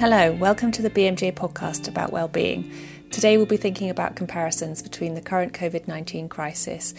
[0.00, 2.70] Hello, welcome to the BMJ podcast about well-being.
[3.12, 6.94] Today we'll be thinking about comparisons between the current COVID-19 crisis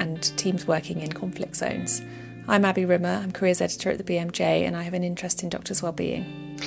[0.00, 2.02] and teams working in conflict zones.
[2.48, 5.48] I'm Abby Rimmer, I'm careers editor at the BMJ and I have an interest in
[5.48, 6.58] doctors' well-being.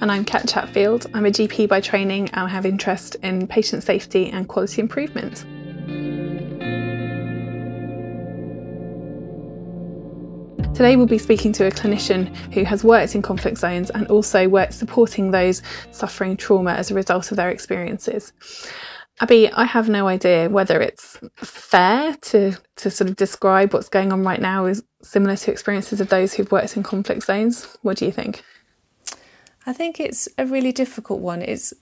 [0.00, 1.10] And I'm Kat Chatfield.
[1.12, 5.44] I'm a GP by training and I have interest in patient safety and quality improvement.
[10.82, 14.48] Today we'll be speaking to a clinician who has worked in conflict zones and also
[14.48, 18.32] worked supporting those suffering trauma as a result of their experiences.
[19.20, 24.12] Abby, I have no idea whether it's fair to, to sort of describe what's going
[24.12, 27.76] on right now as similar to experiences of those who've worked in conflict zones.
[27.82, 28.42] What do you think?
[29.64, 31.42] I think it's a really difficult one.
[31.42, 31.72] It's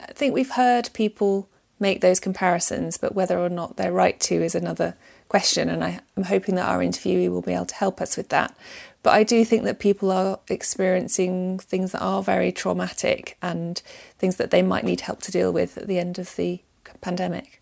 [0.00, 1.48] I think we've heard people
[1.78, 4.96] make those comparisons, but whether or not they're right to is another
[5.28, 8.28] question, and I, am hoping that our interviewee will be able to help us with
[8.30, 8.56] that.
[9.02, 13.80] But I do think that people are experiencing things that are very traumatic and
[14.18, 16.60] things that they might need help to deal with at the end of the
[17.00, 17.60] pandemic.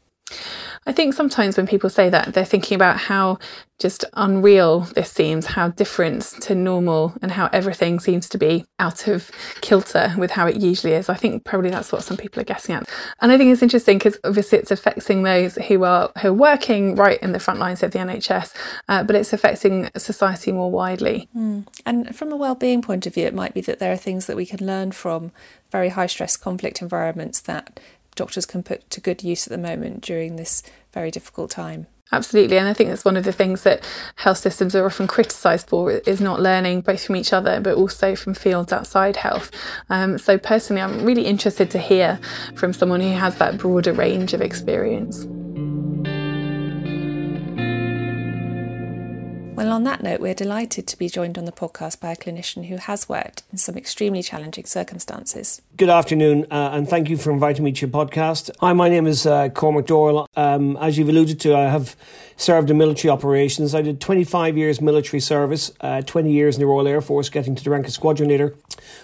[0.87, 3.39] I think sometimes when people say that, they're thinking about how
[3.79, 9.07] just unreal this seems, how different to normal, and how everything seems to be out
[9.07, 11.11] of kilter with how it usually is.
[11.11, 12.89] I think probably that's what some people are guessing at.
[13.21, 16.95] And I think it's interesting because obviously it's affecting those who are who are working
[16.95, 18.55] right in the front lines of the NHS,
[18.89, 21.29] uh, but it's affecting society more widely.
[21.37, 21.67] Mm.
[21.85, 24.37] And from a well-being point of view, it might be that there are things that
[24.37, 25.33] we can learn from
[25.71, 27.79] very high stress conflict environments that
[28.17, 31.87] doctors can put to good use at the moment during this very difficult time.
[32.13, 35.69] Absolutely, and I think that's one of the things that health systems are often criticised
[35.69, 39.51] for is not learning both from each other but also from fields outside health.
[39.91, 42.21] Um, so personally, I'm really interested to hear
[42.55, 45.27] from someone who has that broader range of experience.
[49.57, 52.67] Well, on that note, we're delighted to be joined on the podcast by a clinician
[52.67, 55.63] who has worked in some extremely challenging circumstances.
[55.79, 58.51] Good afternoon, uh, and thank you for inviting me to your podcast.
[58.61, 60.29] Hi, my name is uh, Cormac Doyle.
[60.37, 61.97] Um, as you've alluded to, I have
[62.37, 63.75] served in military operations.
[63.75, 67.55] I did 25 years military service, uh, 20 years in the Royal Air Force, getting
[67.55, 68.55] to the rank of squadron leader,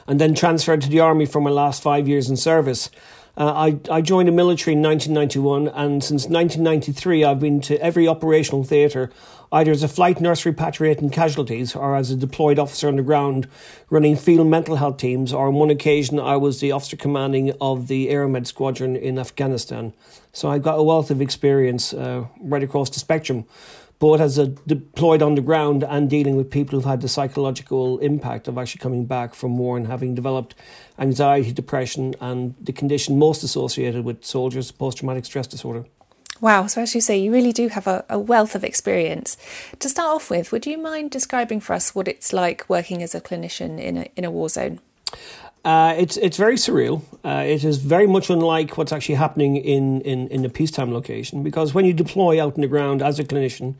[0.06, 2.90] and then transferred to the Army for my last five years in service.
[3.34, 8.06] Uh, I, I joined the military in 1991, and since 1993, I've been to every
[8.06, 9.10] operational theatre,
[9.50, 13.48] either as a flight nurse repatriating casualties or as a deployed officer on the ground
[13.88, 17.88] running field mental health teams, or on one occasion, I was the officer commanding of
[17.88, 19.94] the Aeromed Squadron in Afghanistan.
[20.34, 23.46] So I've got a wealth of experience uh, right across the spectrum
[24.02, 27.08] both as a uh, deployed on the ground and dealing with people who've had the
[27.08, 30.56] psychological impact of actually coming back from war and having developed
[30.98, 35.84] anxiety, depression, and the condition most associated with soldiers, post traumatic stress disorder.
[36.40, 39.36] Wow, so as you say, you really do have a, a, wealth of experience.
[39.78, 43.14] To start off with, would you mind describing for us what it's like working as
[43.14, 44.80] a clinician in a, in a war zone?
[45.64, 47.02] Uh, it's it's very surreal.
[47.24, 51.44] Uh, it is very much unlike what's actually happening in, in, in a peacetime location
[51.44, 53.76] because when you deploy out in the ground as a clinician,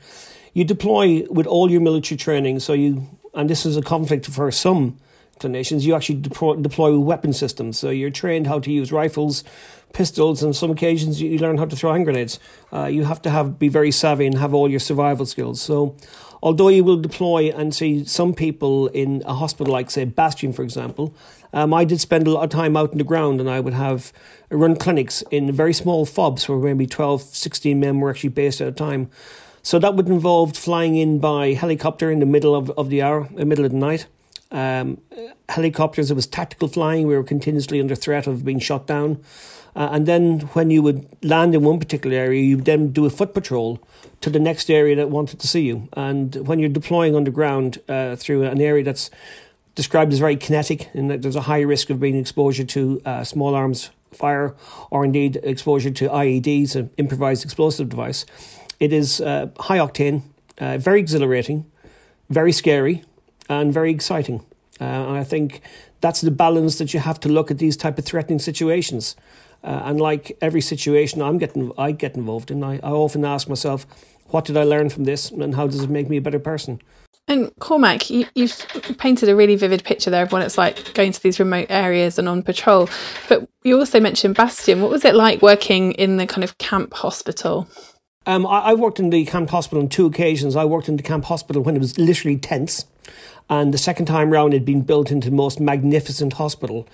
[0.53, 2.60] you deploy with all your military training.
[2.60, 4.98] So you and this is a conflict for some
[5.42, 5.82] clinicians.
[5.82, 7.78] You actually deploy, deploy weapon systems.
[7.78, 9.44] So you're trained how to use rifles,
[9.92, 12.38] pistols, and some occasions you learn how to throw hand grenades.
[12.72, 15.60] Uh, you have to have be very savvy and have all your survival skills.
[15.60, 15.97] So
[16.42, 20.62] although you will deploy and see some people in a hospital like say Bastion, for
[20.62, 21.14] example
[21.53, 23.74] um, I did spend a lot of time out in the ground and I would
[23.74, 24.12] have
[24.50, 28.69] run clinics in very small FOBs where maybe 12, 16 men were actually based at
[28.69, 29.10] a time.
[29.62, 33.26] So that would involve flying in by helicopter in the middle of, of the hour,
[33.26, 34.06] in the middle of the night.
[34.52, 35.00] Um,
[35.48, 37.06] helicopters, it was tactical flying.
[37.06, 39.22] We were continuously under threat of being shot down.
[39.74, 43.10] Uh, and then when you would land in one particular area, you then do a
[43.10, 43.80] foot patrol
[44.20, 45.88] to the next area that wanted to see you.
[45.94, 49.10] And when you're deploying underground uh, through an area that's
[49.74, 53.24] described as very kinetic, in that there's a high risk of being exposure to uh,
[53.24, 54.54] small arms fire
[54.91, 58.26] or indeed exposure to IEDs, an improvised explosive device.
[58.78, 60.22] It is uh, high octane,
[60.58, 61.64] uh, very exhilarating,
[62.28, 63.04] very scary,
[63.48, 64.44] and very exciting.
[64.80, 65.60] Uh, and I think
[66.00, 69.16] that's the balance that you have to look at these type of threatening situations.
[69.62, 73.48] Uh, and like every situation I'm getting, I get involved in, I, I often ask
[73.48, 73.86] myself,
[74.28, 76.80] what did I learn from this, and how does it make me a better person?
[77.28, 81.12] And Cormac, you, have painted a really vivid picture there of what it's like going
[81.12, 82.89] to these remote areas and on patrol.
[83.28, 84.83] But you also mentioned Bastion.
[84.83, 87.68] What was it like working in the kind of camp hospital?
[88.27, 90.56] Um, I, I worked in the camp hospital on two occasions.
[90.56, 92.86] I worked in the camp hospital when it was literally tents,
[93.49, 96.89] and the second time round, it had been built into the most magnificent hospital.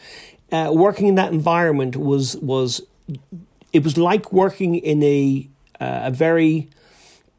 [0.50, 2.80] Uh, working in that environment was was
[3.72, 5.48] it was like working in a
[5.80, 6.68] uh, a very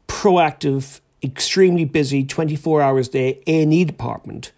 [0.08, 4.52] proactive extremely busy 24 hours a day A&E department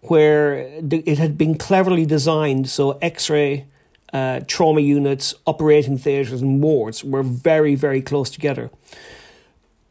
[0.00, 0.54] where
[0.90, 3.66] it had been cleverly designed so X ray,
[4.12, 8.70] uh, trauma units, operating theatres, and wards were very, very close together.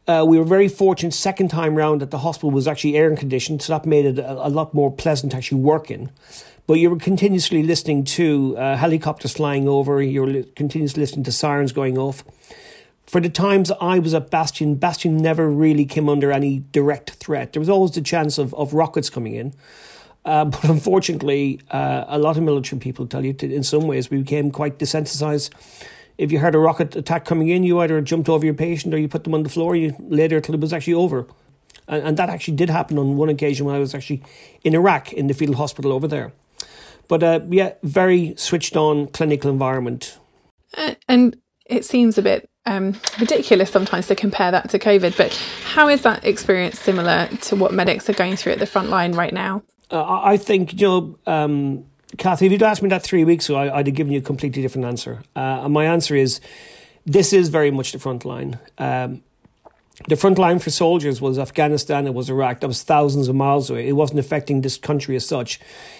[0.08, 3.60] Uh, we were very fortunate second time round that the hospital was actually air conditioned,
[3.60, 6.10] so that made it a, a, lot more pleasant to actually work in.
[6.66, 11.24] But you were continuously listening to uh, helicopters flying over, you were li- continuously listening
[11.24, 12.24] to sirens going off.
[13.04, 17.52] For the times I was at Bastion, Bastion never really came under any direct threat.
[17.52, 19.52] There was always the chance of, of rockets coming in.
[20.24, 24.18] Uh, but unfortunately, uh, a lot of military people tell you in some ways we
[24.18, 25.50] became quite desensitized
[26.18, 28.98] if you heard a rocket attack coming in, you either jumped over your patient or
[28.98, 29.76] you put them on the floor.
[29.76, 31.26] You lay there till it was actually over.
[31.86, 34.22] And, and that actually did happen on one occasion when I was actually
[34.64, 36.32] in Iraq in the field hospital over there.
[37.06, 40.18] But uh, yeah, very switched on clinical environment.
[40.76, 45.32] Uh, and it seems a bit um, ridiculous sometimes to compare that to COVID, but
[45.64, 49.12] how is that experience similar to what medics are going through at the front line
[49.12, 49.62] right now?
[49.90, 51.84] Uh, I think, you know, um,
[52.16, 54.22] Kathy, if you'd asked me that three weeks ago, I, would have given you a
[54.22, 55.22] completely different answer.
[55.36, 56.40] Uh, and my answer is
[57.04, 58.58] this is very much the front line.
[58.78, 59.22] Um,
[60.06, 62.60] the front line for soldiers was Afghanistan, it was Iraq.
[62.60, 63.88] That was thousands of miles away.
[63.88, 65.58] It wasn't affecting this country as such.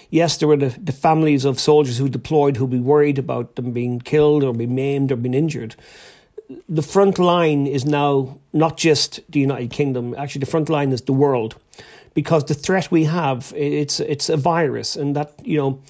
[0.08, 3.72] Yes, there were the, the families of soldiers who deployed who'd be worried about them
[3.72, 5.74] being killed or being maimed or being injured.
[6.68, 11.02] The front line is now not just the United Kingdom, actually, the front line is
[11.02, 11.56] the world
[12.14, 15.80] because the threat we have it's it's a virus, and that you know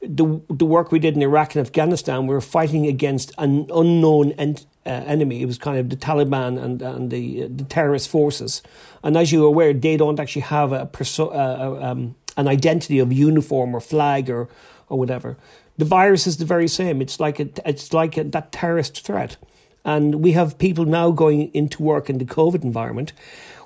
[0.00, 4.32] the the work we did in Iraq and Afghanistan, we were fighting against an unknown
[4.32, 5.42] ent, uh, enemy.
[5.42, 8.62] It was kind of the Taliban and and the the terrorist forces,
[9.02, 13.12] and as you're aware, they don't actually have a perso- uh, um, an identity of
[13.12, 14.48] uniform or flag or
[14.88, 15.36] or whatever.
[15.76, 17.02] The virus is the very same.
[17.02, 19.36] It's like a, it's like a, that terrorist threat,
[19.84, 23.12] and we have people now going into work in the COVID environment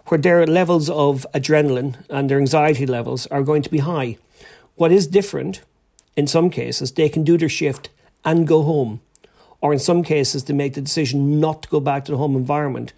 [0.07, 4.17] where their levels of adrenaline and their anxiety levels are going to be high.
[4.75, 5.63] What is different,
[6.17, 7.91] in some cases, they can do their shift
[8.25, 9.01] and go home.
[9.61, 12.37] Or in some cases, they make the decision not to go back to the home
[12.37, 12.93] environment.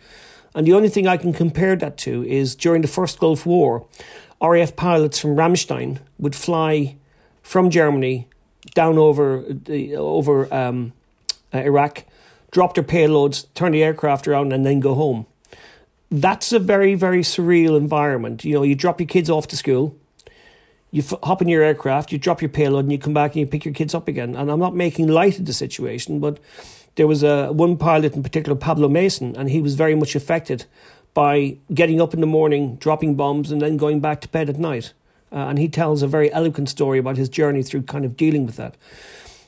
[0.55, 3.87] And the only thing I can compare that to is during the first Gulf War,
[4.43, 6.96] RAF pilots from Ramstein would fly
[7.43, 8.28] from Germany
[8.75, 10.93] down over the, over um,
[11.52, 12.05] uh, Iraq,
[12.50, 15.26] drop their payloads, turn the aircraft around, and then go home
[16.11, 18.44] that's a very, very surreal environment.
[18.44, 19.97] You know, you drop your kids off to school,
[20.91, 23.41] you f- hop in your aircraft, you drop your payload, and you come back and
[23.41, 24.35] you pick your kids up again.
[24.35, 26.38] And I'm not making light of the situation, but
[26.97, 30.64] there was a one pilot in particular, Pablo Mason, and he was very much affected
[31.14, 34.58] by getting up in the morning, dropping bombs, and then going back to bed at
[34.58, 34.93] night.
[35.32, 38.47] Uh, and he tells a very eloquent story about his journey through kind of dealing
[38.47, 38.75] with that.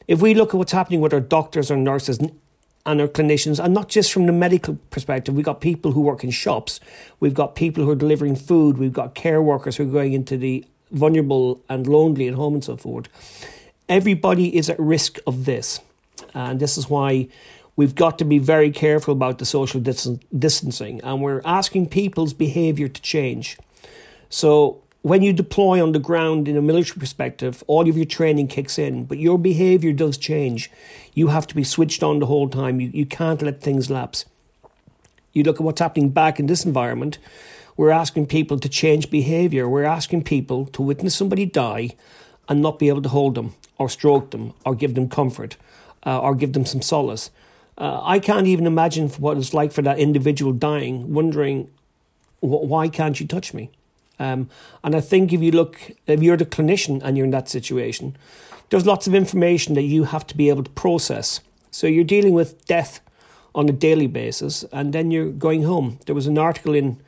[0.07, 2.39] If we look at what's happening with our doctors or nurses and
[2.87, 5.35] our clinicians, and not just from the medical perspective.
[5.35, 6.81] We've got people who work in shops,
[7.21, 10.37] we've got people who are delivering food, we've got care workers who are going into
[10.37, 13.09] the vulnerable and lonely at home and so forth.
[13.89, 15.81] Everybody is at risk of this,
[16.35, 17.29] and this is why
[17.77, 22.89] we've got to be very careful about the social distancing, and we're asking people's behaviour
[22.89, 23.59] to change.
[24.29, 28.47] So when you deploy on the ground in a military perspective, all of your training
[28.47, 30.71] kicks in, but your behavior does change.
[31.13, 32.81] You have to be switched on the whole time.
[32.81, 34.25] You, you can't let things lapse.
[35.33, 37.19] You look at what's happening back in this environment.
[37.77, 39.69] We're asking people to change behavior.
[39.69, 41.97] We're asking people to witness somebody die
[42.49, 45.57] and not be able to hold them or stroke them or give them comfort
[46.07, 47.31] uh, or give them some solace.
[47.77, 51.71] Uh, I can't even imagine what it's like for that individual dying, wondering,
[52.41, 53.71] why can't you touch me?
[54.19, 54.49] Um,
[54.85, 58.17] and I think if you look, if you're the clinician and you're in that situation,
[58.71, 61.41] there's lots of information that you have to be able to process.
[61.71, 63.01] So you're dealing with death
[63.55, 65.99] on a daily basis, and then you're going home.
[66.07, 67.01] There was an article in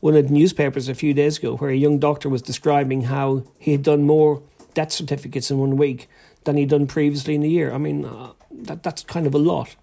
[0.00, 3.44] one of the newspapers a few days ago where a young doctor was describing how
[3.58, 4.42] he had done more
[4.74, 6.08] death certificates in one week
[6.44, 7.72] than he'd done previously in a year.
[7.72, 9.76] I mean, uh, that that's kind of a lot.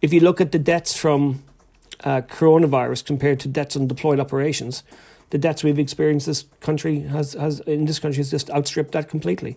[0.00, 1.44] If you look at the deaths from
[2.02, 4.82] uh, coronavirus compared to deaths on deployed operations,
[5.32, 9.08] the deaths we've experienced this country has, has in this country has just outstripped that
[9.08, 9.56] completely.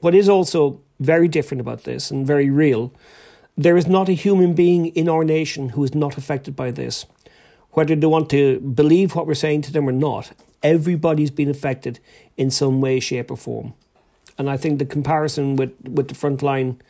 [0.00, 2.90] What is also very different about this and very real,
[3.54, 7.04] there is not a human being in our nation who is not affected by this.
[7.72, 12.00] Whether they want to believe what we're saying to them or not, everybody's been affected
[12.38, 13.74] in some way, shape, or form.
[14.38, 16.80] And I think the comparison with, with the front line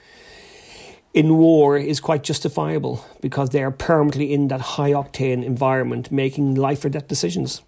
[1.15, 6.55] in war is quite justifiable because they are permanently in that high octane environment making
[6.55, 7.63] life or death decisions.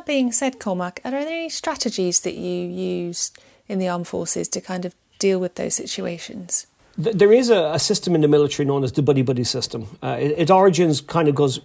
[0.00, 3.32] That being said, Cormac, are there any strategies that you use
[3.68, 6.66] in the armed forces to kind of deal with those situations?
[6.96, 9.98] There is a, system in the military known as the buddy buddy system.
[10.02, 11.60] Uh, it, its origins kind of goes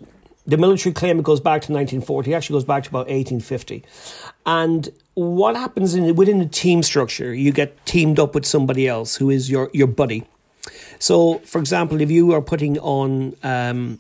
[0.46, 2.34] The military claim it goes back to 1940.
[2.34, 3.86] It actually goes back to about 1850.
[4.46, 7.34] And what happens in, within a team structure?
[7.34, 10.26] You get teamed up with somebody else who is your, your buddy.
[11.00, 14.00] So, for example, if you are putting on um,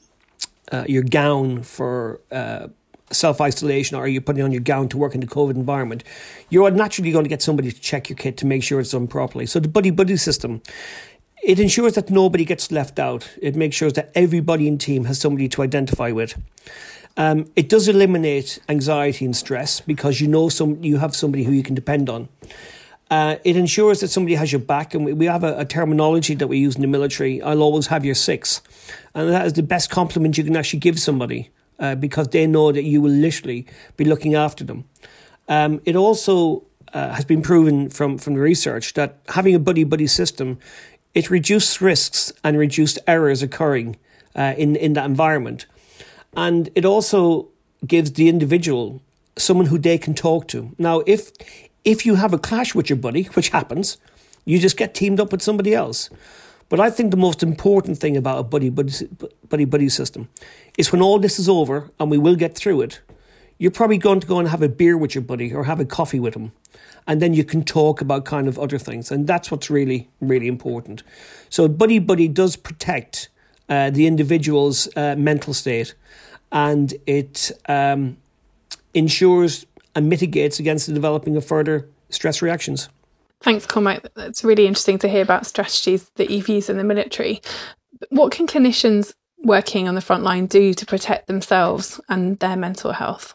[0.74, 2.68] uh, your gown for uh,
[3.12, 6.04] self isolation or you're putting on your gown to work in the COVID environment,
[6.50, 9.08] you're naturally going to get somebody to check your kit to make sure it's done
[9.08, 9.46] properly.
[9.46, 10.62] So, the buddy buddy system
[11.46, 13.30] it ensures that nobody gets left out.
[13.40, 16.42] It makes sure that everybody in team has somebody to identify with.
[17.18, 21.52] Um, it does eliminate anxiety and stress because you know some you have somebody who
[21.52, 22.30] you can depend on.
[23.12, 26.34] Uh, it ensures that somebody has your back, and we, we have a, a, terminology
[26.34, 27.40] that we use in the military.
[27.44, 28.62] I'll always have your six,
[29.14, 32.72] and that is the best compliment you can actually give somebody uh, because they know
[32.72, 33.66] that you will literally
[33.98, 34.86] be looking after them.
[35.48, 36.64] Um, it also
[36.94, 40.58] uh, has been proven from from the research that having a buddy buddy system
[41.16, 43.96] it reduced risks and reduced errors occurring
[44.36, 45.66] uh, in, in that environment.
[46.36, 47.48] And it also
[47.88, 49.02] gives the individual
[49.38, 50.76] someone who they can talk to.
[50.78, 51.32] Now, if
[51.86, 53.98] if you have a clash with your buddy, which happens,
[54.44, 56.10] you just get teamed up with somebody else.
[56.68, 58.92] But I think the most important thing about a buddy buddy
[59.50, 60.28] buddy buddy system
[60.78, 63.02] is when all this is over and we will get through it,
[63.58, 65.86] you're probably going to go and have a beer with your buddy or have a
[65.86, 66.52] coffee with him
[67.08, 69.12] and then you can talk about kind of other things.
[69.12, 71.04] And that's what's really, really important.
[71.50, 73.30] So, Buddy Buddy does protect
[73.70, 75.96] uh, the individual's uh, mental state
[76.52, 78.18] and it um,
[78.94, 79.66] ensures
[79.96, 82.90] and mitigates against the developing of further stress reactions.
[83.42, 84.08] Thanks, Cormac.
[84.16, 87.42] That's really interesting to hear about strategies that you've used in the military.
[88.10, 89.14] What can clinicians
[89.46, 93.34] working on the front line do to protect themselves and their mental health?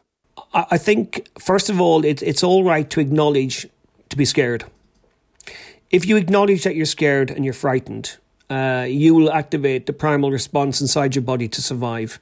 [0.53, 3.69] I think, first of all, it, it's all right to acknowledge
[4.09, 4.65] to be scared.
[5.91, 8.17] If you acknowledge that you're scared and you're frightened,
[8.49, 12.21] uh, you will activate the primal response inside your body to survive.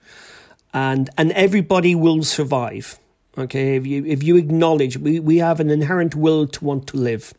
[0.75, 2.99] And, and everybody will survive.
[3.39, 6.97] Okay, if you if you acknowledge we, we have an inherent will to want to
[6.97, 7.33] live,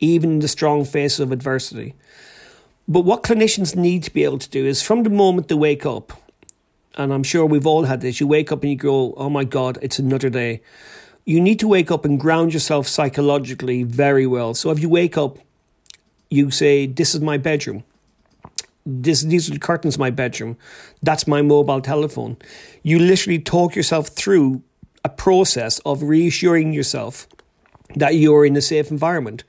[0.00, 1.94] even in the strong face of adversity.
[2.88, 5.86] But what clinicians need to be able to do is from the moment they wake
[5.86, 6.12] up,
[6.96, 8.20] and I'm sure we've all had this.
[8.20, 10.60] You wake up and you go, oh my God, it's another day.
[11.24, 14.54] You need to wake up and ground yourself psychologically very well.
[14.54, 15.38] So if you wake up,
[16.32, 17.84] you say, This is my bedroom.
[18.84, 20.56] This, these are the curtains my bedroom.
[21.02, 22.36] That's my mobile telephone.
[22.82, 24.62] You literally talk yourself through
[25.04, 27.28] a process of reassuring yourself
[27.94, 29.44] that you're in a safe environment.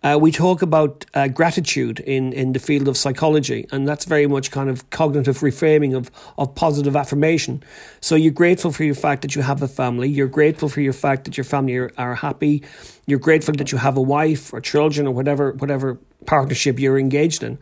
[0.00, 4.28] Uh, we talk about uh, gratitude in, in the field of psychology, and that's very
[4.28, 7.60] much kind of cognitive reframing of, of positive affirmation.
[8.00, 10.92] So you're grateful for your fact that you have a family, you're grateful for your
[10.92, 12.62] fact that your family are, are happy,
[13.06, 17.42] you're grateful that you have a wife or children or whatever whatever partnership you're engaged
[17.42, 17.58] in.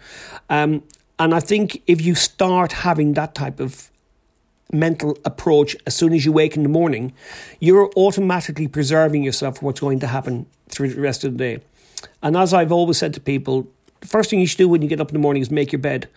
[0.51, 0.83] Um,
[1.19, 3.91] and I think if you start having that type of
[4.71, 7.15] mental approach as soon as you wake in the morning,
[7.61, 11.61] you're automatically preserving yourself for what's going to happen through the rest of the day.
[12.23, 13.69] And as I've always said to people,
[14.01, 15.73] the first thing you should do when you get up in the morning is make
[15.73, 16.09] your bed.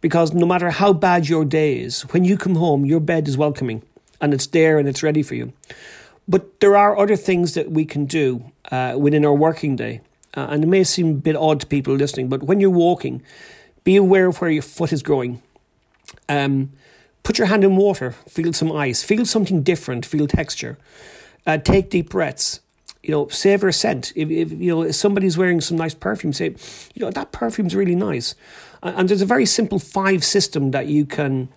[0.00, 3.36] Because no matter how bad your day is, when you come home, your bed is
[3.36, 3.82] welcoming
[4.20, 5.52] and it's there and it's ready for you.
[6.26, 10.00] But there are other things that we can do uh, within our working day.
[10.36, 13.20] Uh, and it may seem a bit odd to people listening, but when you're walking,
[13.82, 15.42] be aware of where your foot is growing.
[16.28, 16.70] Um,
[17.24, 20.78] put your hand in water, feel some ice, feel something different, feel texture.
[21.46, 22.60] Uh, take deep breaths
[23.02, 24.12] you know, savor a scent.
[24.14, 26.54] If, if you know if somebody's wearing some nice perfume, say,
[26.94, 28.34] you know, that perfume's really nice.
[28.82, 31.48] And, and there's a very simple five system that you can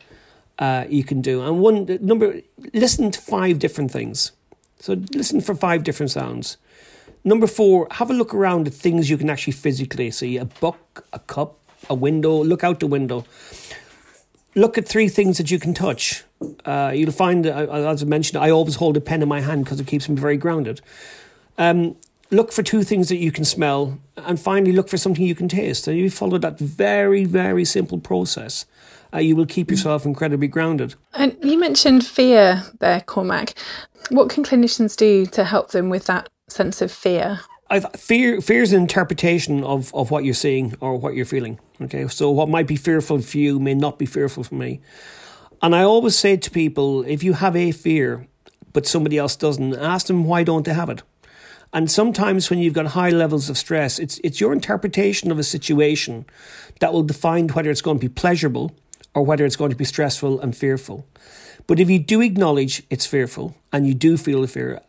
[0.60, 1.42] uh, you can do.
[1.42, 2.42] And one number,
[2.74, 4.32] listen to five different things.
[4.80, 6.58] So listen for five different sounds.
[7.24, 11.06] Number four, have a look around at things you can actually physically see: a book,
[11.14, 11.58] a cup,
[11.90, 12.44] a window.
[12.44, 13.26] Look out the window.
[14.56, 16.24] Look at three things that you can touch.
[16.64, 19.64] Uh, you'll find, uh, as I mentioned, I always hold a pen in my hand
[19.64, 20.80] because it keeps me very grounded.
[21.58, 21.96] Um,
[22.32, 25.48] look for two things that you can smell, and finally look for something you can
[25.48, 25.88] taste.
[25.88, 28.66] And you follow that very, very simple process.
[29.14, 30.96] Uh, you will keep yourself incredibly grounded.
[31.14, 33.54] And you mentioned fear there, Cormac.
[34.10, 37.40] What can clinicians do to help them with that sense of fear?
[37.70, 41.60] I've, fear fear is an interpretation of, of what you're seeing or what you're feeling.
[41.82, 44.82] Okay, so what might be fearful for you may not be fearful for me.
[45.62, 48.28] And I always say to people, if you have a fear
[48.74, 51.04] but somebody else doesn't, ask them why don't they have it.
[51.74, 55.44] And sometimes when you've got high levels of stress, it's it's your interpretation of a
[55.44, 56.26] situation
[56.80, 58.76] that will define whether it's going to be pleasurable
[59.16, 61.08] or whether it's going to be stressful and fearful.
[61.66, 64.82] But if you do acknowledge it's fearful and you do feel the fear,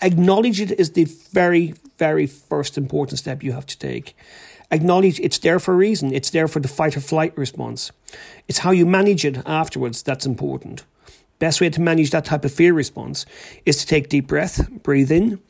[0.00, 4.16] acknowledge it is the very, very first important step you have to take.
[4.70, 6.12] Acknowledge it's there for a reason.
[6.12, 7.92] It's there for the fight or flight response.
[8.48, 10.84] It's how you manage it afterwards that's important.
[11.42, 13.26] Best way to manage that type of fear response
[13.66, 15.40] is to take deep breath, breathe in,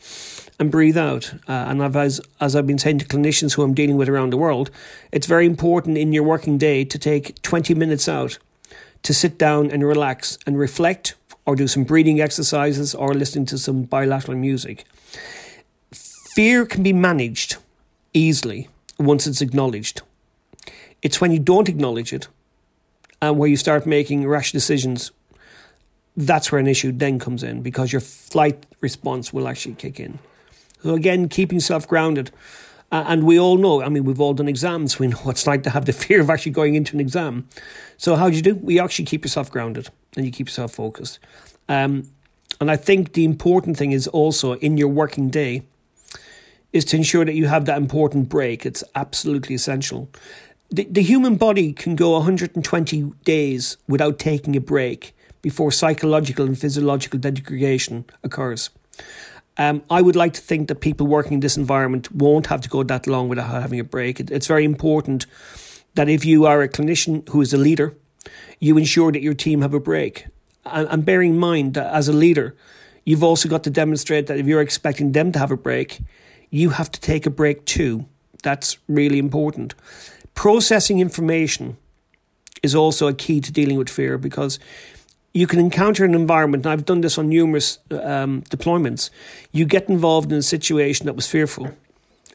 [0.58, 1.34] and breathe out.
[1.46, 4.30] Uh, and I've, as, as I've been saying to clinicians who I'm dealing with around
[4.30, 4.70] the world,
[5.12, 8.38] it's very important in your working day to take 20 minutes out
[9.02, 13.58] to sit down and relax and reflect or do some breathing exercises or listening to
[13.58, 14.86] some bilateral music.
[15.92, 17.56] Fear can be managed
[18.14, 20.00] easily once it's acknowledged.
[21.02, 22.28] It's when you don't acknowledge it
[23.20, 25.12] and where you start making rash decisions
[26.16, 30.18] that's where an issue then comes in because your flight response will actually kick in.
[30.82, 32.30] So again, keeping yourself grounded.
[32.90, 34.98] Uh, and we all know, I mean, we've all done exams.
[34.98, 37.48] We know what it's like to have the fear of actually going into an exam.
[37.96, 38.54] So how do you do?
[38.56, 41.18] We actually keep yourself grounded and you keep yourself focused.
[41.68, 42.10] Um,
[42.60, 45.62] and I think the important thing is also in your working day
[46.72, 48.66] is to ensure that you have that important break.
[48.66, 50.08] It's absolutely essential.
[50.70, 56.58] The, the human body can go 120 days without taking a break before psychological and
[56.58, 58.70] physiological degradation occurs.
[59.58, 62.68] Um, I would like to think that people working in this environment won't have to
[62.68, 64.18] go that long without having a break.
[64.18, 65.26] It, it's very important
[65.94, 67.94] that if you are a clinician who is a leader,
[68.60, 70.26] you ensure that your team have a break.
[70.64, 72.56] And, and bearing in mind that as a leader,
[73.04, 76.00] you've also got to demonstrate that if you're expecting them to have a break,
[76.50, 78.06] you have to take a break too.
[78.42, 79.74] That's really important.
[80.34, 81.76] Processing information
[82.62, 84.58] is also a key to dealing with fear because
[85.32, 89.10] you can encounter an environment, and I've done this on numerous um, deployments.
[89.50, 91.70] You get involved in a situation that was fearful,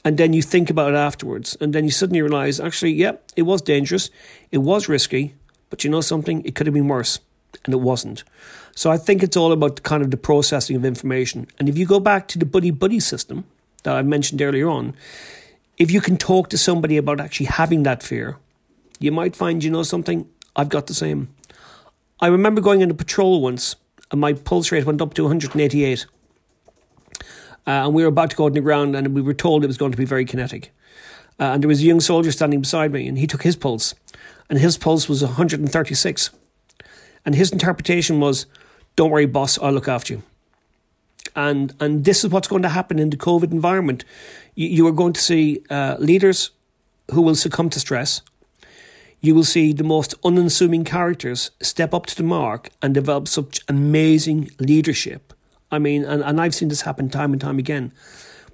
[0.04, 3.44] and then you think about it afterwards, and then you suddenly realize, actually, yeah, it
[3.44, 4.10] was dangerous,
[4.52, 5.36] it was risky,
[5.70, 7.20] but you know something, it could have been worse,
[7.66, 8.24] and it wasn't.
[8.74, 11.48] So I think it's all about kind of the processing of information.
[11.60, 13.46] And if you go back to the buddy buddy system
[13.84, 14.96] that I mentioned earlier on,
[15.78, 18.38] if you can talk to somebody about actually having that fear,
[19.00, 21.30] you might find, you know something, I've got the same.
[22.20, 23.76] I remember going into patrol once
[24.10, 26.06] and my pulse rate went up to 188.
[27.16, 27.16] Uh,
[27.66, 29.78] and we were about to go on the ground and we were told it was
[29.78, 30.72] going to be very kinetic.
[31.40, 33.94] Uh, and there was a young soldier standing beside me and he took his pulse
[34.50, 36.32] and his pulse was 136.
[37.26, 38.46] And his interpretation was,
[38.96, 40.24] don't worry, boss, I'll look after you.
[41.36, 44.06] And, and this is what's going to happen in the COVID environment.
[44.56, 46.52] You, you are going to see uh, leaders
[47.12, 48.22] who will succumb to stress,
[49.22, 53.62] you will see the most unassuming characters step up to the mark and develop such
[53.68, 55.34] amazing leadership.
[55.72, 57.92] I mean, and, and I've seen this happen time and time again.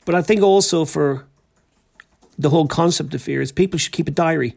[0.06, 1.26] But I think also for
[2.38, 4.56] the whole concept of fear is people should keep a diary.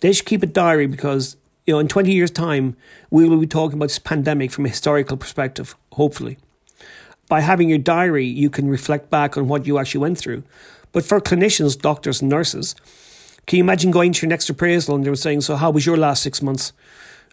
[0.00, 2.76] They should keep a diary because, you know, in 20 years' time,
[3.10, 6.38] we will be talking about this pandemic from a historical perspective, hopefully.
[7.28, 10.42] By having your diary, you can reflect back on what you actually went through.
[10.92, 12.74] But for clinicians, doctors, and nurses,
[13.50, 15.84] can you imagine going to your next appraisal and they were saying, "So how was
[15.84, 16.72] your last six months?"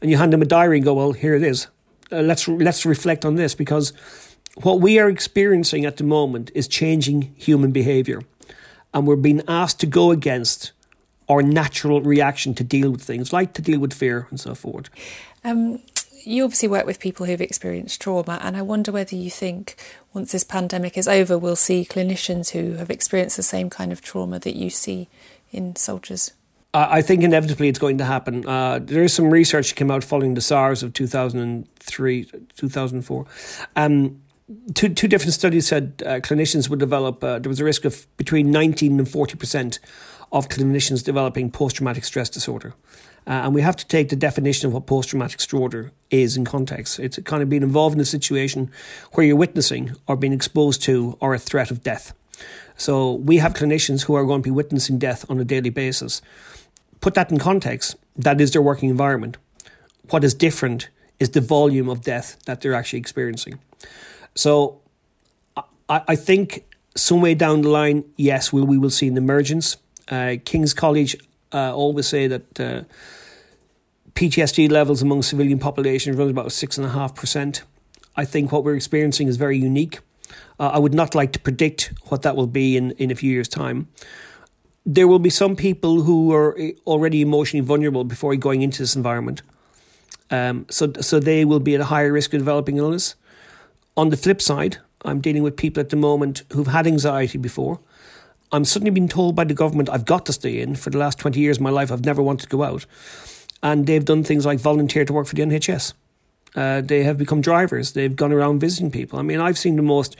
[0.01, 1.67] And you hand them a diary and go, "Well, here it is.
[2.11, 3.93] Uh, let's let's reflect on this because
[4.63, 8.23] what we are experiencing at the moment is changing human behaviour,
[8.95, 10.71] and we're being asked to go against
[11.29, 14.89] our natural reaction to deal with things, like to deal with fear and so forth."
[15.43, 15.83] Um,
[16.23, 19.75] you obviously work with people who've experienced trauma, and I wonder whether you think
[20.15, 24.01] once this pandemic is over, we'll see clinicians who have experienced the same kind of
[24.01, 25.09] trauma that you see
[25.51, 26.33] in soldiers?
[26.73, 28.45] I think inevitably it's going to happen.
[28.45, 33.25] Uh, there is some research that came out following the SARS of 2003, 2004.
[33.75, 34.21] Um,
[34.73, 38.05] two, two different studies said uh, clinicians would develop, uh, there was a risk of
[38.17, 39.79] between 19 and 40%
[40.31, 42.73] of clinicians developing post traumatic stress disorder.
[43.25, 46.45] Uh, and we have to take the definition of what post traumatic disorder is in
[46.45, 46.99] context.
[46.99, 48.71] It's kind of being involved in a situation
[49.13, 52.13] where you're witnessing or being exposed to or a threat of death.
[52.77, 56.21] So we have clinicians who are going to be witnessing death on a daily basis.
[57.01, 59.37] Put that in context, that is their working environment.
[60.09, 63.59] What is different is the volume of death that they're actually experiencing.
[64.35, 64.79] So
[65.89, 69.77] I, I think some way down the line, yes, we, we will see an emergence.
[70.09, 71.15] Uh, King's College
[71.53, 72.83] uh, always say that uh,
[74.13, 77.63] PTSD levels among civilian population runs about six and a half percent.
[78.15, 79.99] I think what we're experiencing is very unique.
[80.59, 83.31] Uh, I would not like to predict what that will be in, in a few
[83.31, 83.87] years' time.
[84.85, 89.41] There will be some people who are already emotionally vulnerable before going into this environment.
[90.31, 93.15] Um, so, so they will be at a higher risk of developing illness.
[93.95, 97.79] On the flip side, I'm dealing with people at the moment who've had anxiety before.
[98.51, 100.75] I'm suddenly being told by the government I've got to stay in.
[100.75, 102.85] For the last 20 years of my life, I've never wanted to go out.
[103.61, 105.93] And they've done things like volunteer to work for the NHS.
[106.57, 107.93] Uh, they have become drivers.
[107.93, 109.19] They've gone around visiting people.
[109.19, 110.15] I mean, I've seen the most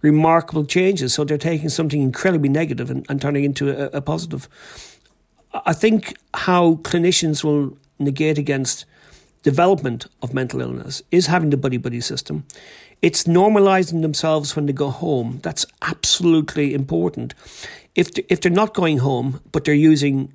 [0.00, 1.12] remarkable changes.
[1.12, 4.48] So they're taking something incredibly negative and, and turning into a, a positive.
[5.66, 8.86] I think how clinicians will negate against
[9.42, 12.44] development of mental illness is having the buddy buddy system.
[13.02, 15.40] It's normalizing themselves when they go home.
[15.42, 17.34] That's absolutely important.
[17.94, 20.32] If if they're not going home, but they're using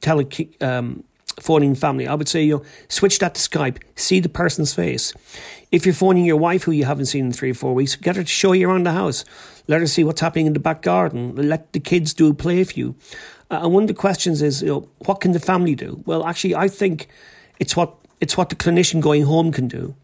[0.00, 0.26] tele
[0.60, 1.04] um,
[1.40, 3.78] phoning family, I would say you know, switch that to Skype.
[3.96, 5.12] See the person's face.
[5.70, 8.16] If you're phoning your wife, who you haven't seen in three or four weeks, get
[8.16, 9.24] her to show you around the house.
[9.66, 11.36] Let her see what's happening in the back garden.
[11.36, 12.94] Let the kids do a play for you.
[13.50, 16.02] Uh, and one of the questions is, you know, what can the family do?
[16.06, 17.08] Well, actually, I think
[17.58, 19.94] it's what it's what the clinician going home can do.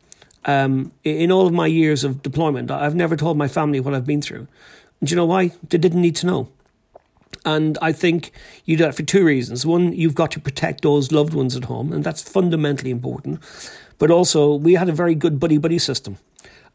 [0.45, 4.07] Um, in all of my years of deployment, I've never told my family what I've
[4.07, 4.47] been through.
[5.01, 5.53] And do you know why?
[5.69, 6.49] They didn't need to know.
[7.45, 8.33] And I think
[8.65, 9.67] you do that for two reasons.
[9.67, 13.41] One, you've got to protect those loved ones at home, and that's fundamentally important.
[13.99, 16.19] But also, we had a very good buddy buddy system.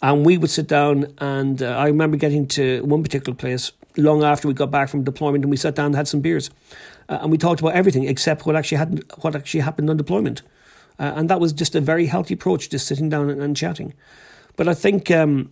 [0.01, 4.23] And we would sit down, and uh, I remember getting to one particular place long
[4.23, 6.49] after we got back from deployment, and we sat down and had some beers.
[7.09, 10.41] Uh, and we talked about everything except what actually, had, what actually happened on deployment.
[10.99, 13.93] Uh, and that was just a very healthy approach, just sitting down and, and chatting.
[14.55, 15.51] But I think, um,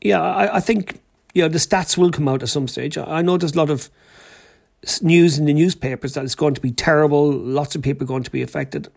[0.00, 1.00] yeah, I, I think
[1.34, 2.98] you know, the stats will come out at some stage.
[2.98, 3.90] I know there's a lot of
[5.02, 8.22] news in the newspapers that it's going to be terrible, lots of people are going
[8.24, 8.88] to be affected.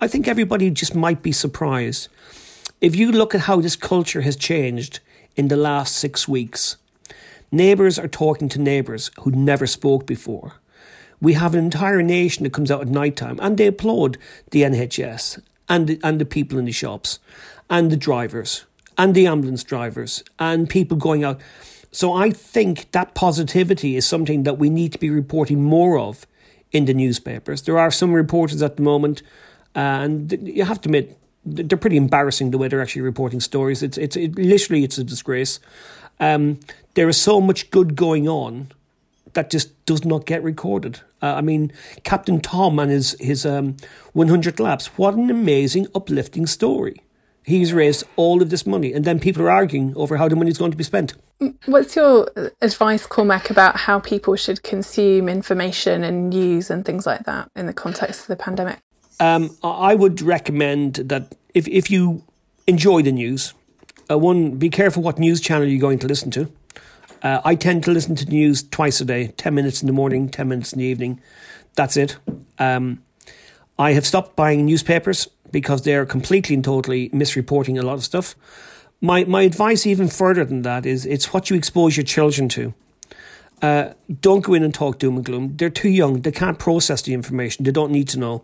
[0.00, 2.08] I think everybody just might be surprised.
[2.80, 5.00] If you look at how this culture has changed
[5.36, 6.76] in the last six weeks,
[7.52, 10.54] neighbours are talking to neighbours who never spoke before.
[11.20, 14.16] We have an entire nation that comes out at night time and they applaud
[14.50, 17.18] the NHS and the, and the people in the shops
[17.68, 18.64] and the drivers
[18.96, 21.40] and the ambulance drivers and people going out.
[21.92, 26.26] So I think that positivity is something that we need to be reporting more of
[26.72, 27.62] in the newspapers.
[27.62, 29.22] There are some reporters at the moment,
[29.74, 33.82] and you have to admit they're pretty embarrassing the way they're actually reporting stories.
[33.82, 35.58] It's it's it, literally it's a disgrace.
[36.20, 36.60] Um,
[36.94, 38.68] there is so much good going on
[39.32, 41.00] that just does not get recorded.
[41.22, 41.72] Uh, I mean,
[42.04, 43.76] Captain Tom and his his um,
[44.12, 44.98] 100 laps.
[44.98, 47.02] What an amazing, uplifting story
[47.50, 50.50] he's raised all of this money, and then people are arguing over how the money
[50.50, 51.14] is going to be spent.
[51.66, 57.24] What's your advice, Cormac, about how people should consume information and news and things like
[57.24, 58.78] that in the context of the pandemic?
[59.18, 62.22] Um, I would recommend that if if you
[62.66, 63.54] enjoy the news,
[64.10, 66.52] uh, one be careful what news channel you're going to listen to.
[67.22, 69.92] Uh, I tend to listen to the news twice a day, ten minutes in the
[69.92, 71.20] morning, ten minutes in the evening.
[71.74, 72.16] That's it.
[72.58, 73.02] Um,
[73.78, 78.34] I have stopped buying newspapers because they're completely and totally misreporting a lot of stuff.
[79.00, 82.74] My my advice, even further than that, is it's what you expose your children to.
[83.62, 85.56] Uh, don't go in and talk doom and gloom.
[85.56, 86.22] They're too young.
[86.22, 87.64] They can't process the information.
[87.64, 88.42] They don't need to know.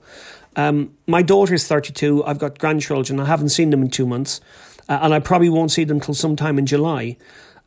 [0.57, 2.25] Um, my daughter is 32.
[2.25, 3.21] I've got grandchildren.
[3.21, 4.41] I haven't seen them in two months.
[4.89, 7.17] Uh, and I probably won't see them until sometime in July.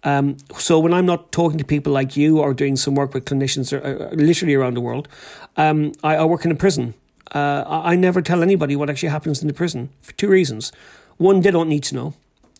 [0.03, 3.25] Um, so when I'm not talking to people like you or doing some work with
[3.25, 5.09] clinicians uh, uh literally around the world,
[5.57, 6.93] um, I, I, work in a prison.
[7.31, 10.71] Uh, I never tell anybody what actually happens in the prison for two reasons.
[11.17, 12.13] One, they don't need to know.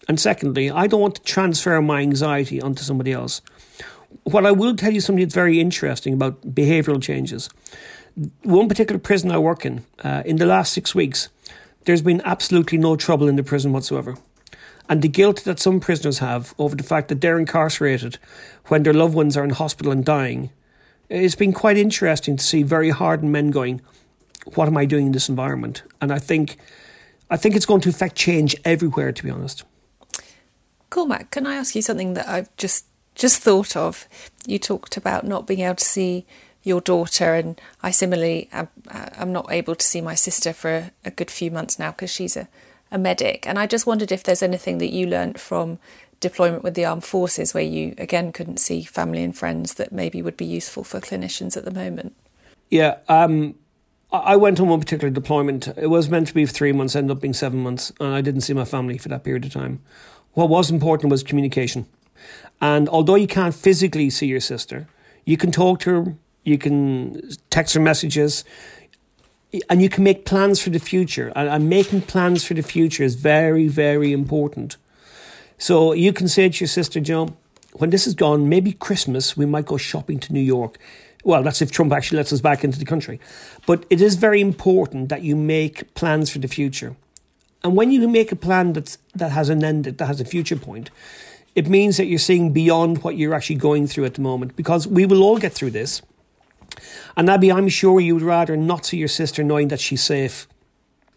[0.08, 3.42] And secondly, I don't want to transfer my anxiety onto somebody else.
[4.24, 7.50] What I will tell you something that's very interesting about behavioural changes.
[8.44, 11.30] One particular prison I work in, uh, in the last six weeks,
[11.86, 14.18] there's been absolutely no trouble in the prison whatsoever.
[14.90, 18.18] And the guilt that some prisoners have over the fact that they're incarcerated
[18.66, 20.50] when their loved ones are in hospital and dying,
[21.10, 23.82] it's been quite interesting to see very hardened men going,
[24.46, 25.84] what am I doing in this environment?
[26.02, 26.58] And I think,
[27.30, 29.12] I think it's going to affect change everywhere.
[29.12, 29.64] To be honest.
[30.90, 34.08] Cormac, can I ask you something that I've just just thought of?
[34.46, 36.26] You talked about not being able to see
[36.64, 40.92] your daughter, and I similarly am, am not able to see my sister for a,
[41.06, 42.48] a good few months now because she's a,
[42.92, 43.48] a medic.
[43.48, 45.80] And I just wondered if there's anything that you learnt from
[46.20, 50.22] deployment with the armed forces where you again couldn't see family and friends that maybe
[50.22, 52.14] would be useful for clinicians at the moment.
[52.70, 53.56] Yeah, um,
[54.12, 55.68] I went on one particular deployment.
[55.78, 58.42] It was meant to be three months, ended up being seven months, and I didn't
[58.42, 59.82] see my family for that period of time.
[60.34, 61.86] What was important was communication.
[62.60, 64.88] And although you can't physically see your sister,
[65.26, 68.44] you can talk to her, you can text her messages,
[69.70, 71.32] and you can make plans for the future.
[71.36, 74.78] And, making plans for the future is very, very important.
[75.60, 77.36] So you can say to your sister, Joe,
[77.74, 80.80] when this is gone, maybe Christmas, we might go shopping to New York
[81.24, 83.20] well, that's if Trump actually lets us back into the country.
[83.66, 86.96] But it is very important that you make plans for the future.
[87.64, 90.56] And when you make a plan that's, that has an end, that has a future
[90.56, 90.90] point,
[91.56, 94.88] it means that you're seeing beyond what you're actually going through at the moment because
[94.88, 96.02] we will all get through this.
[97.18, 100.48] And Abby, I'm sure you would rather not see your sister knowing that she's safe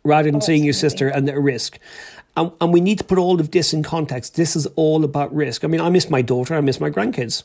[0.02, 1.78] rather than oh, seeing your sister and at risk.
[2.36, 4.34] And, and we need to put all of this in context.
[4.34, 5.62] This is all about risk.
[5.62, 7.44] I mean, I miss my daughter, I miss my grandkids.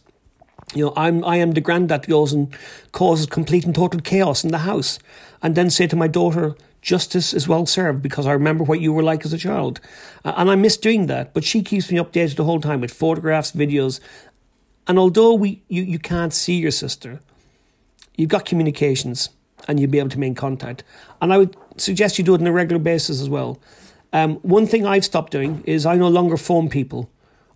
[0.74, 2.54] You know, I'm I am the granddad that goes and
[2.92, 5.00] causes complete and total chaos in the house,
[5.42, 8.94] and then say to my daughter, justice is well served because I remember what you
[8.94, 9.80] were like as a child.
[10.24, 11.34] And I miss doing that.
[11.34, 14.00] But she keeps me updated the whole time with photographs, videos.
[14.88, 17.20] And although we you, you can't see your sister,
[18.16, 19.30] you've got communications
[19.68, 20.84] and you'll be able to make contact.
[21.22, 23.60] And I would suggest you do it on a regular basis as well.
[24.14, 27.10] Um, one thing I've stopped doing is I no longer phone people.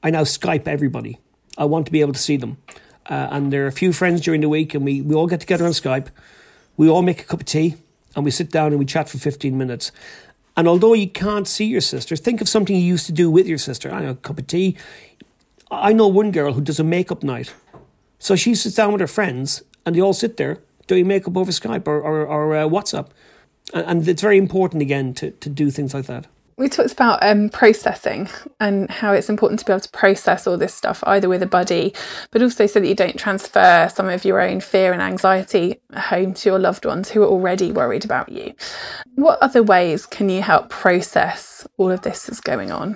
[0.04, 1.20] I now Skype everybody.
[1.58, 2.58] I want to be able to see them.
[3.10, 5.40] Uh, and there are a few friends during the week, and we, we all get
[5.40, 6.08] together on Skype.
[6.78, 7.76] We all make a cup of tea,
[8.16, 9.92] and we sit down and we chat for 15 minutes.
[10.56, 13.48] And although you can't see your sister, think of something you used to do with
[13.48, 13.92] your sister.
[13.92, 14.78] I know, a cup of tea.
[15.70, 17.54] I know one girl who does a makeup night.
[18.20, 21.52] So she sits down with her friends, and they all sit there doing makeup over
[21.52, 23.08] Skype or, or, or uh, WhatsApp.
[23.74, 26.28] And, and it's very important, again, to, to do things like that
[26.62, 30.58] we talked about um, processing and how it's important to be able to process all
[30.58, 31.94] this stuff either with a buddy
[32.30, 36.36] but also so that you don't transfer some of your own fear and anxiety home
[36.36, 38.54] to your loved ones who are already worried about you.
[39.16, 42.96] What other ways can you help process all of this that's going on?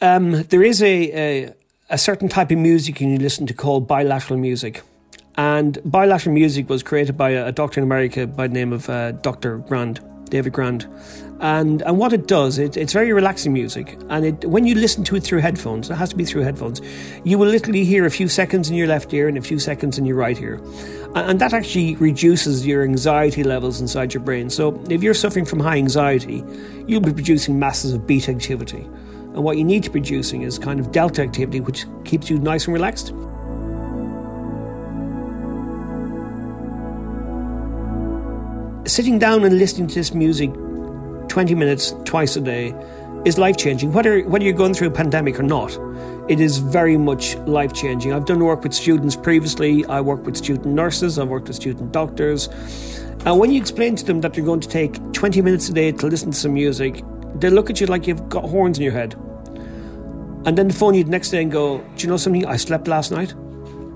[0.00, 1.54] Um, there is a, a,
[1.90, 4.82] a certain type of music you listen to called bilateral music.
[5.36, 8.88] And bilateral music was created by a, a doctor in america by the name of
[8.88, 10.86] uh, dr grand david grand
[11.40, 13.96] and and what it does, it, it's very relaxing music.
[14.08, 16.80] And it when you listen to it through headphones, it has to be through headphones.
[17.24, 19.98] You will literally hear a few seconds in your left ear and a few seconds
[19.98, 20.60] in your right ear,
[21.14, 24.50] and, and that actually reduces your anxiety levels inside your brain.
[24.50, 26.42] So if you're suffering from high anxiety,
[26.86, 30.58] you'll be producing masses of beta activity, and what you need to be producing is
[30.58, 33.12] kind of delta activity, which keeps you nice and relaxed.
[38.88, 40.50] Sitting down and listening to this music
[41.28, 42.74] 20 minutes twice a day
[43.26, 43.92] is life changing.
[43.92, 45.78] Whether, whether you're going through a pandemic or not,
[46.30, 48.14] it is very much life changing.
[48.14, 51.92] I've done work with students previously, I work with student nurses, I've worked with student
[51.92, 52.48] doctors.
[53.26, 55.92] And when you explain to them that you're going to take 20 minutes a day
[55.92, 58.94] to listen to some music, they look at you like you've got horns in your
[58.94, 59.12] head.
[60.46, 62.46] And then the phone you the next day and go, Do you know something?
[62.46, 63.34] I slept last night.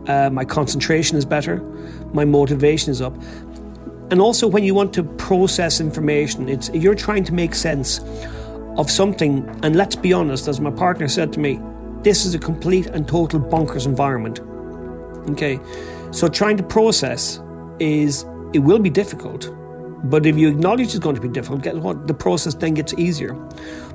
[0.06, 1.62] Uh, my concentration is better.
[2.12, 3.16] My motivation is up.
[4.12, 8.00] And also, when you want to process information, it's you're trying to make sense
[8.76, 9.48] of something.
[9.62, 11.58] And let's be honest, as my partner said to me,
[12.02, 14.40] this is a complete and total bonkers environment.
[15.30, 15.58] Okay,
[16.10, 17.40] so trying to process
[17.78, 19.50] is it will be difficult,
[20.10, 22.92] but if you acknowledge it's going to be difficult, get what the process then gets
[22.98, 23.32] easier.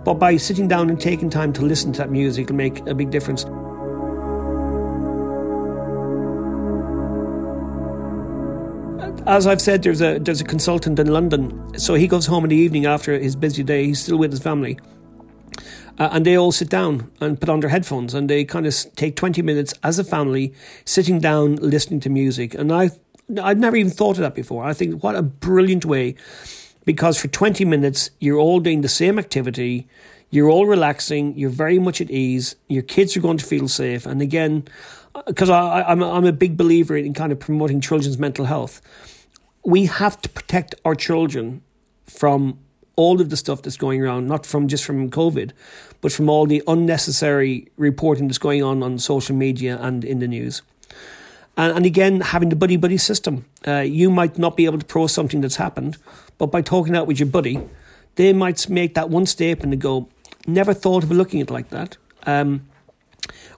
[0.04, 2.96] But by sitting down and taking time to listen to that music, it'll make a
[2.96, 3.46] big difference.
[9.28, 12.50] As I've said, there's a there's a consultant in London, so he goes home in
[12.50, 13.86] the evening after his busy day.
[13.86, 14.80] He's still with his family,
[16.00, 18.74] uh, and they all sit down and put on their headphones, and they kind of
[18.96, 20.54] take twenty minutes as a family,
[20.86, 22.54] sitting down listening to music.
[22.54, 22.92] And I
[23.42, 24.64] I'd never even thought of that before.
[24.64, 26.16] I think what a brilliant way,
[26.86, 29.88] because for twenty minutes you're all doing the same activity.
[30.30, 31.38] You're all relaxing.
[31.38, 32.58] You're very much at ease.
[32.68, 34.06] Your kids are going to feel safe.
[34.06, 34.68] And again,
[35.26, 38.82] because I'm I'm a big believer in kind of promoting children's mental health
[39.68, 41.62] we have to protect our children
[42.06, 42.58] from
[42.96, 45.52] all of the stuff that's going around, not from just from COVID,
[46.00, 50.28] but from all the unnecessary reporting that's going on on social media and in the
[50.28, 50.62] news.
[51.58, 53.46] And, and again, having the buddy buddy system.
[53.68, 55.98] Uh, you might not be able to pro something that's happened,
[56.38, 57.60] but by talking out with your buddy,
[58.16, 60.08] they might make that one statement and go,
[60.48, 61.98] never thought of looking at it like that.
[62.26, 62.70] Um,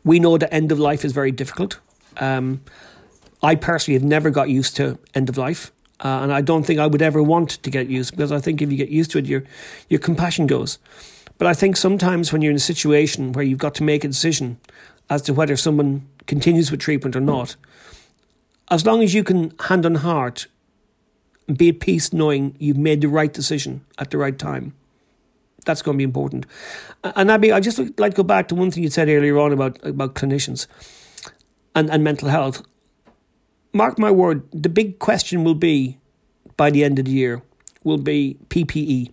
[0.03, 1.79] we know the end of life is very difficult.
[2.17, 2.61] Um,
[3.43, 5.71] I personally have never got used to end of life.
[6.01, 8.61] Uh, and I don't think I would ever want to get used because I think
[8.61, 9.43] if you get used to it, your
[9.89, 10.79] your compassion goes.
[11.37, 14.07] But I think sometimes when you're in a situation where you've got to make a
[14.07, 14.59] decision
[15.09, 17.55] as to whether someone continues with treatment or not,
[18.69, 20.47] as long as you can hand on heart
[21.55, 24.73] be at peace knowing you've made the right decision at the right time,
[25.65, 26.45] that's going to be important.
[27.03, 29.51] And Abby, I just like to go back to one thing you said earlier on
[29.51, 30.67] about about clinicians
[31.75, 32.63] and, and mental health
[33.73, 35.97] mark my word, the big question will be
[36.57, 37.41] by the end of the year
[37.83, 39.11] will be PPE.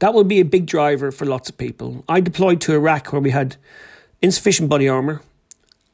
[0.00, 2.04] That will be a big driver for lots of people.
[2.08, 3.56] I deployed to Iraq where we had
[4.20, 5.22] insufficient body armour,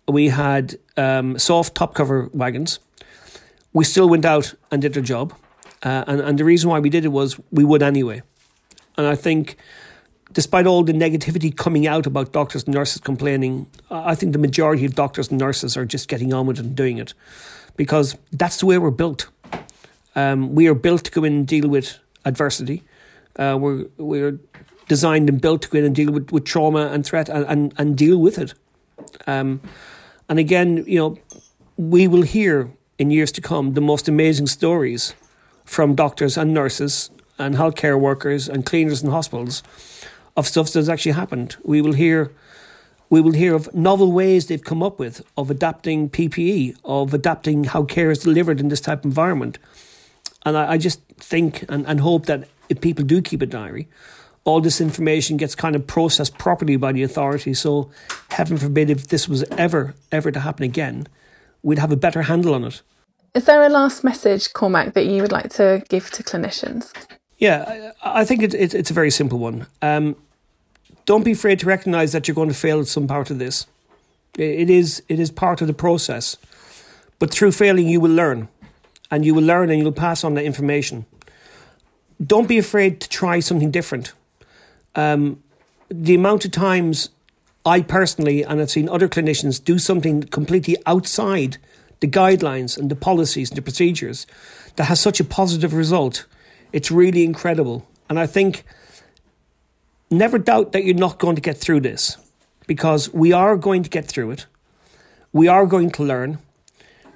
[0.09, 2.81] we had um, soft top cover wagons.
[3.73, 5.35] We still went out and did our job.
[5.83, 8.23] Uh, and, and the reason why we did it was we would anyway.
[8.97, 9.57] And I think
[10.33, 14.85] despite all the negativity coming out about doctors and nurses complaining, I think the majority
[14.85, 17.15] of doctors and nurses are just getting on with it and doing it
[17.77, 19.29] because that's the way we're built.
[20.15, 22.83] Um, we are built to go in and deal with adversity.
[23.37, 24.39] Uh, we're we're
[24.89, 27.75] designed and built to go in and deal with, with trauma and threat and, and,
[27.79, 28.55] and deal with it.
[29.27, 29.61] Um,
[30.29, 31.19] and again, you know,
[31.77, 35.15] we will hear in years to come the most amazing stories
[35.65, 39.63] from doctors and nurses and healthcare workers and cleaners in hospitals
[40.37, 41.57] of stuff that's actually happened.
[41.63, 42.31] We will hear
[43.11, 47.65] we will hear of novel ways they've come up with of adapting PPE, of adapting
[47.65, 49.59] how care is delivered in this type of environment.
[50.47, 53.89] And I, I just think and, and hope that if people do keep a diary,
[54.45, 57.61] all this information gets kind of processed properly by the authorities.
[57.61, 57.91] So,
[58.31, 61.09] heaven forbid, if this was ever, ever to happen again,
[61.63, 62.81] we'd have a better handle on it.
[63.35, 66.93] Is there a last message, Cormac, that you would like to give to clinicians?
[67.41, 69.67] Yeah, I, think it, it, it's a very simple one.
[69.81, 70.15] Um,
[71.07, 73.67] don't be afraid to recognize that you're going to fail at some part of this.
[74.39, 76.37] It is it is part of the process.
[77.19, 78.49] But through failing, you will learn,
[79.11, 81.07] and you will learn, and you'll pass on the information.
[82.25, 84.13] Don't be afraid to try something different.
[84.95, 85.43] Um,
[85.89, 87.09] the amount of times
[87.65, 91.57] I personally, and I've seen other clinicians do something completely outside
[92.01, 94.27] the guidelines and the policies and the procedures
[94.77, 96.27] that has such a positive result,
[96.73, 97.89] it's really incredible.
[98.09, 98.65] And I think
[100.11, 102.17] never doubt that you're not going to get through this
[102.67, 104.47] because we are going to get through it.
[105.33, 106.39] We are going to learn.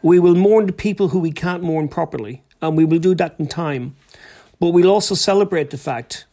[0.03, 3.37] We will mourn the people who we can't mourn properly, and we will do that
[3.39, 3.97] in time.
[4.61, 6.27] But we'll also celebrate the fact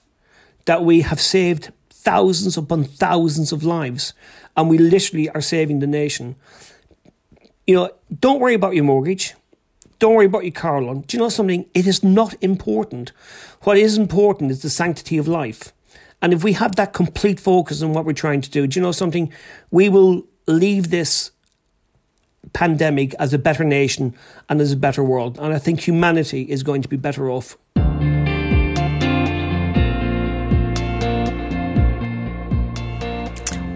[0.65, 4.13] that we have saved thousands upon thousands of lives,
[4.55, 6.35] and we literally are saving the nation.
[7.65, 9.33] You know, don't worry about your mortgage.
[10.01, 10.81] Don't worry about your car.
[10.81, 11.69] Do you know something?
[11.75, 13.11] It is not important.
[13.61, 15.73] What is important is the sanctity of life.
[16.23, 18.83] And if we have that complete focus on what we're trying to do, do you
[18.83, 19.31] know something?
[19.69, 21.29] We will leave this
[22.51, 24.15] pandemic as a better nation
[24.49, 25.37] and as a better world.
[25.37, 27.55] And I think humanity is going to be better off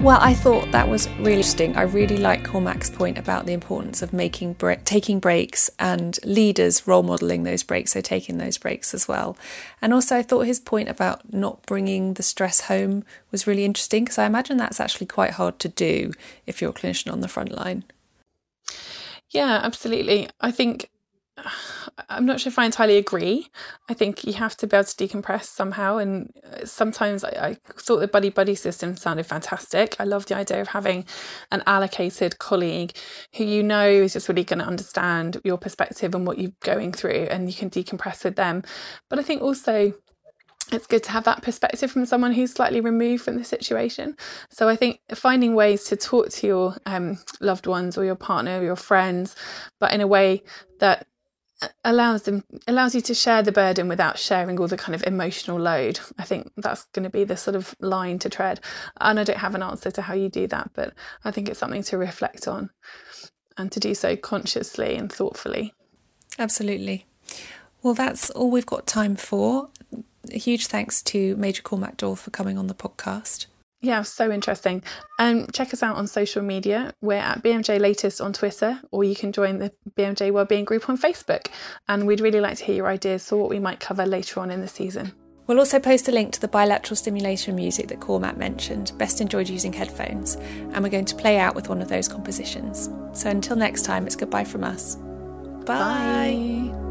[0.05, 1.75] Well, I thought that was really interesting.
[1.75, 6.87] I really like Cormac's point about the importance of making bre- taking breaks and leaders
[6.87, 9.35] role modeling those breaks, so taking those breaks as well.
[9.81, 14.03] And also, I thought his point about not bringing the stress home was really interesting
[14.03, 16.13] because I imagine that's actually quite hard to do
[16.45, 17.83] if you're a clinician on the front line.
[19.31, 20.29] Yeah, absolutely.
[20.39, 20.87] I think
[22.09, 23.47] I'm not sure if I entirely agree.
[23.89, 25.97] I think you have to be able to decompress somehow.
[25.97, 29.95] And uh, sometimes I, I, thought the buddy buddy system sounded fantastic.
[29.99, 31.05] I love the idea of having
[31.51, 32.93] an allocated colleague
[33.35, 36.91] who you know is just really going to understand your perspective and what you're going
[36.91, 38.63] through, and you can decompress with them.
[39.09, 39.93] But I think also
[40.71, 44.15] it's good to have that perspective from someone who's slightly removed from the situation.
[44.49, 48.59] So I think finding ways to talk to your um, loved ones or your partner
[48.59, 49.35] or your friends,
[49.79, 50.41] but in a way
[50.79, 51.05] that
[51.83, 55.59] allows them allows you to share the burden without sharing all the kind of emotional
[55.59, 55.99] load.
[56.17, 58.59] I think that's going to be the sort of line to tread.
[58.99, 61.59] And i don't have an answer to how you do that but i think it's
[61.59, 62.69] something to reflect on
[63.57, 65.73] and to do so consciously and thoughtfully.
[66.37, 67.05] Absolutely.
[67.81, 69.69] Well that's all we've got time for.
[70.31, 73.45] A huge thanks to major cormac doyle for coming on the podcast
[73.81, 74.83] yeah, so interesting.
[75.19, 76.93] Um, check us out on social media.
[77.01, 80.97] We're at BMJ Latest on Twitter, or you can join the BMJ Wellbeing Group on
[80.97, 81.47] Facebook.
[81.87, 84.49] And we'd really like to hear your ideas for what we might cover later on
[84.49, 85.13] in the season.
[85.47, 89.47] We'll also post a link to the bilateral stimulation music that Cormac mentioned, best enjoyed
[89.47, 92.89] using headphones, and we're going to play out with one of those compositions.
[93.13, 94.95] So until next time, it's goodbye from us.
[95.65, 96.71] Bye.
[96.73, 96.84] Bye.